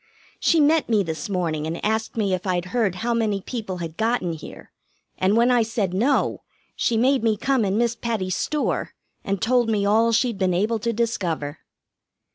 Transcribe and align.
She 0.39 0.59
met 0.59 0.89
me 0.89 1.03
this 1.03 1.29
morning, 1.29 1.67
and 1.67 1.85
asked 1.85 2.17
me 2.17 2.33
if 2.33 2.47
I'd 2.47 2.65
heard 2.73 2.95
how 3.05 3.13
many 3.13 3.39
people 3.39 3.77
had 3.77 3.97
gotten 3.97 4.33
here, 4.33 4.71
and 5.19 5.37
when 5.37 5.51
I 5.51 5.61
said 5.61 5.93
no, 5.93 6.41
she 6.75 6.97
made 6.97 7.21
me 7.23 7.37
come 7.37 7.63
in 7.63 7.77
Miss 7.77 7.93
Patty's 7.95 8.35
store, 8.35 8.95
and 9.23 9.39
told 9.39 9.69
me 9.69 9.85
all 9.85 10.11
she'd 10.11 10.39
been 10.39 10.55
able 10.55 10.79
to 10.79 10.91
discover. 10.91 11.59